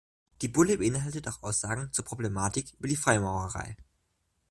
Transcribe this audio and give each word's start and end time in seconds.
Die 0.41 0.47
Bulle 0.47 0.79
beinhaltet 0.79 1.27
auch 1.27 1.43
Aussagen 1.43 1.93
zur 1.93 2.03
Problematik 2.03 2.73
über 2.79 2.87
die 2.87 2.95
Freimaurerei. 2.95 3.77